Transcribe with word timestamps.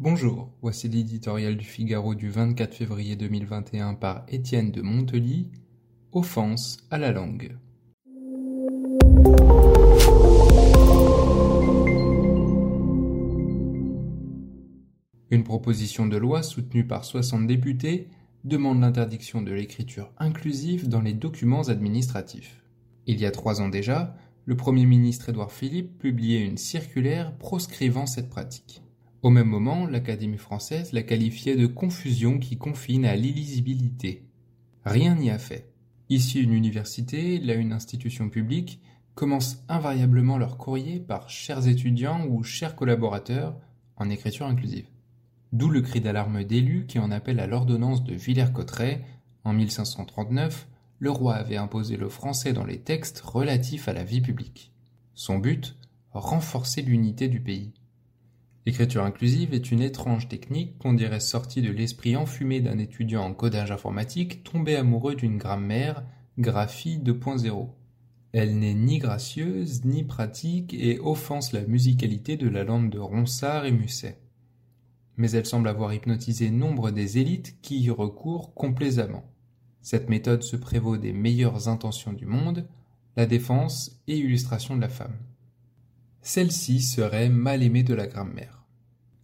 Bonjour, 0.00 0.52
voici 0.62 0.88
l'éditorial 0.88 1.56
du 1.56 1.64
Figaro 1.64 2.14
du 2.14 2.30
24 2.30 2.72
février 2.72 3.16
2021 3.16 3.94
par 3.94 4.24
Étienne 4.28 4.70
de 4.70 4.80
Montely. 4.80 5.50
Offense 6.12 6.76
à 6.92 6.98
la 6.98 7.10
langue. 7.10 7.56
Une 15.30 15.42
proposition 15.42 16.06
de 16.06 16.16
loi 16.16 16.44
soutenue 16.44 16.86
par 16.86 17.04
60 17.04 17.48
députés 17.48 18.06
demande 18.44 18.80
l'interdiction 18.80 19.42
de 19.42 19.50
l'écriture 19.50 20.12
inclusive 20.18 20.88
dans 20.88 21.00
les 21.00 21.12
documents 21.12 21.66
administratifs. 21.66 22.62
Il 23.08 23.18
y 23.18 23.26
a 23.26 23.32
trois 23.32 23.60
ans 23.60 23.68
déjà, 23.68 24.14
le 24.44 24.56
Premier 24.56 24.86
ministre 24.86 25.30
Édouard 25.30 25.50
Philippe 25.50 25.98
publiait 25.98 26.46
une 26.46 26.56
circulaire 26.56 27.36
proscrivant 27.36 28.06
cette 28.06 28.30
pratique. 28.30 28.80
Au 29.22 29.30
même 29.30 29.48
moment, 29.48 29.86
l'Académie 29.86 30.38
française 30.38 30.92
la 30.92 31.02
qualifiait 31.02 31.56
de 31.56 31.66
confusion 31.66 32.38
qui 32.38 32.56
confine 32.56 33.04
à 33.04 33.16
l'illisibilité. 33.16 34.28
Rien 34.84 35.16
n'y 35.16 35.30
a 35.30 35.38
fait. 35.38 35.72
Ici 36.08 36.40
une 36.40 36.52
université, 36.52 37.38
là 37.40 37.54
une 37.54 37.72
institution 37.72 38.30
publique, 38.30 38.80
commencent 39.16 39.64
invariablement 39.68 40.38
leur 40.38 40.56
courrier 40.56 41.00
par 41.00 41.28
chers 41.28 41.66
étudiants 41.66 42.26
ou 42.26 42.44
chers 42.44 42.76
collaborateurs 42.76 43.58
en 43.96 44.08
écriture 44.08 44.46
inclusive. 44.46 44.86
D'où 45.52 45.68
le 45.68 45.80
cri 45.80 46.00
d'alarme 46.00 46.44
d'élus 46.44 46.86
qui 46.86 47.00
en 47.00 47.10
appelle 47.10 47.40
à 47.40 47.48
l'ordonnance 47.48 48.04
de 48.04 48.14
Villers-Cotterêts. 48.14 49.04
En 49.42 49.52
1539, 49.52 50.68
le 51.00 51.10
roi 51.10 51.34
avait 51.34 51.56
imposé 51.56 51.96
le 51.96 52.08
français 52.08 52.52
dans 52.52 52.64
les 52.64 52.80
textes 52.80 53.20
relatifs 53.20 53.88
à 53.88 53.92
la 53.92 54.04
vie 54.04 54.20
publique. 54.20 54.72
Son 55.14 55.38
but 55.38 55.76
Renforcer 56.12 56.82
l'unité 56.82 57.28
du 57.28 57.40
pays. 57.40 57.74
L'écriture 58.66 59.04
inclusive 59.04 59.54
est 59.54 59.70
une 59.70 59.80
étrange 59.80 60.28
technique 60.28 60.78
qu'on 60.78 60.92
dirait 60.92 61.20
sortie 61.20 61.62
de 61.62 61.70
l'esprit 61.70 62.16
enfumé 62.16 62.60
d'un 62.60 62.78
étudiant 62.78 63.24
en 63.24 63.34
codage 63.34 63.70
informatique 63.70 64.44
tombé 64.44 64.76
amoureux 64.76 65.14
d'une 65.14 65.38
grammaire, 65.38 66.04
graphie 66.38 66.98
2.0. 66.98 67.68
Elle 68.32 68.58
n'est 68.58 68.74
ni 68.74 68.98
gracieuse, 68.98 69.84
ni 69.84 70.04
pratique 70.04 70.74
et 70.74 70.98
offense 70.98 71.52
la 71.52 71.62
musicalité 71.62 72.36
de 72.36 72.48
la 72.48 72.64
langue 72.64 72.90
de 72.90 72.98
Ronsard 72.98 73.64
et 73.64 73.72
Musset 73.72 74.18
mais 75.18 75.32
elle 75.32 75.44
semble 75.44 75.68
avoir 75.68 75.92
hypnotisé 75.92 76.48
nombre 76.48 76.90
des 76.90 77.18
élites 77.18 77.60
qui 77.60 77.80
y 77.80 77.90
recourent 77.90 78.54
complaisamment. 78.54 79.24
Cette 79.82 80.08
méthode 80.08 80.42
se 80.42 80.56
prévaut 80.56 80.96
des 80.96 81.12
meilleures 81.12 81.68
intentions 81.68 82.12
du 82.12 82.24
monde, 82.24 82.66
la 83.16 83.26
défense 83.26 84.00
et 84.06 84.16
illustration 84.16 84.76
de 84.76 84.80
la 84.80 84.88
femme. 84.88 85.16
Celle-ci 86.28 86.82
serait 86.82 87.30
mal 87.30 87.62
aimée 87.62 87.82
de 87.82 87.94
la 87.94 88.06
grammaire. 88.06 88.62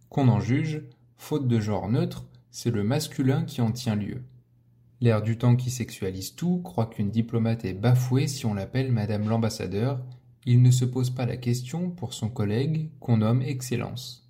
Qu'on 0.09 0.27
en 0.27 0.39
juge, 0.39 0.81
faute 1.17 1.47
de 1.47 1.59
genre 1.59 1.87
neutre, 1.87 2.25
c'est 2.49 2.71
le 2.71 2.83
masculin 2.83 3.43
qui 3.43 3.61
en 3.61 3.71
tient 3.71 3.93
lieu. 3.93 4.23
L'air 5.01 5.21
du 5.21 5.37
temps 5.37 5.55
qui 5.55 5.69
sexualise 5.69 6.33
tout 6.33 6.63
croit 6.63 6.87
qu'une 6.87 7.11
diplomate 7.11 7.63
est 7.63 7.75
bafouée 7.75 8.27
si 8.27 8.47
on 8.47 8.55
l'appelle 8.55 8.91
Madame 8.91 9.29
l'ambassadeur, 9.29 10.03
il 10.47 10.63
ne 10.63 10.71
se 10.71 10.83
pose 10.83 11.11
pas 11.11 11.27
la 11.27 11.37
question 11.37 11.91
pour 11.91 12.15
son 12.15 12.27
collègue 12.27 12.89
qu'on 12.99 13.17
nomme 13.17 13.43
Excellence. 13.43 14.27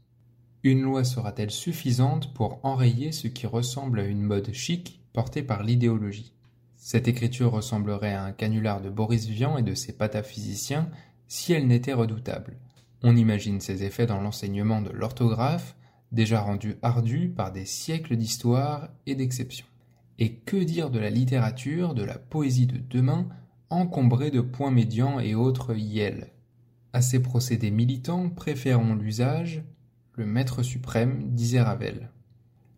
Une 0.63 0.81
loi 0.81 1.05
sera-t-elle 1.05 1.51
suffisante 1.51 2.33
pour 2.33 2.59
enrayer 2.63 3.13
ce 3.13 3.29
qui 3.29 3.47
ressemble 3.47 4.01
à 4.01 4.05
une 4.05 4.21
mode 4.21 4.51
chic 4.51 4.99
portée 5.13 5.43
par 5.43 5.63
l'idéologie? 5.63 6.33
Cette 6.75 7.07
écriture 7.07 7.53
ressemblerait 7.53 8.15
à 8.15 8.25
un 8.25 8.33
canular 8.33 8.81
de 8.81 8.89
Boris 8.89 9.27
Vian 9.27 9.57
et 9.57 9.63
de 9.63 9.75
ses 9.75 9.93
pataphysiciens 9.93 10.89
si 11.29 11.53
elle 11.53 11.67
n'était 11.67 11.93
redoutable. 11.93 12.57
On 13.07 13.15
imagine 13.15 13.61
ses 13.61 13.83
effets 13.83 14.07
dans 14.07 14.19
l'enseignement 14.19 14.81
de 14.81 14.89
l'orthographe, 14.89 15.75
déjà 16.11 16.41
rendu 16.41 16.77
ardu 16.81 17.29
par 17.29 17.51
des 17.51 17.65
siècles 17.67 18.15
d'histoire 18.15 18.89
et 19.05 19.13
d'exceptions. 19.13 19.67
Et 20.17 20.37
que 20.37 20.57
dire 20.57 20.89
de 20.89 20.97
la 20.97 21.11
littérature, 21.11 21.93
de 21.93 22.03
la 22.03 22.17
poésie 22.17 22.65
de 22.65 22.79
demain, 22.79 23.29
encombrée 23.69 24.31
de 24.31 24.41
points 24.41 24.71
médians 24.71 25.19
et 25.19 25.35
autres 25.35 25.75
yel 25.75 26.31
À 26.93 27.03
ces 27.03 27.21
procédés 27.21 27.69
militants, 27.69 28.31
préférons 28.31 28.95
l'usage, 28.95 29.63
le 30.13 30.25
maître 30.25 30.63
suprême, 30.63 31.29
disait 31.29 31.61
Ravel. 31.61 32.09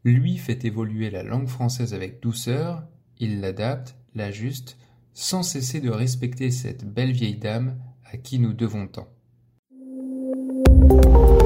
Lui 0.03 0.37
fait 0.37 0.65
évoluer 0.65 1.09
la 1.09 1.23
langue 1.23 1.47
française 1.47 1.93
avec 1.93 2.21
douceur, 2.21 2.85
il 3.17 3.39
l'adapte, 3.39 3.95
l'ajuste, 4.13 4.77
sans 5.13 5.41
cesser 5.41 5.79
de 5.79 5.89
respecter 5.89 6.51
cette 6.51 6.83
belle 6.83 7.13
vieille 7.13 7.37
dame 7.37 7.79
à 8.11 8.17
qui 8.17 8.39
nous 8.39 8.51
devons 8.51 8.89
tant. 8.89 9.07
Thank 10.89 11.31
you. 11.31 11.36